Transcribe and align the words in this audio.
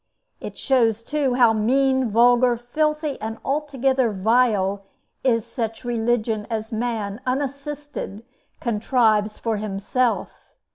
It 0.39 0.57
shows, 0.57 1.03
too, 1.03 1.35
how 1.35 1.53
mean, 1.53 2.09
vulgar, 2.09 2.57
filthy, 2.57 3.21
and 3.21 3.37
altogether 3.45 4.09
vile, 4.11 4.81
is 5.23 5.45
such 5.45 5.85
religion 5.85 6.47
as 6.49 6.71
man, 6.71 7.21
unassisted, 7.27 8.25
contrives 8.59 9.37
for 9.37 9.57
himself. 9.57 10.31